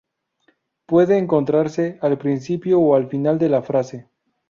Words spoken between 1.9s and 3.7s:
al principio o al final de la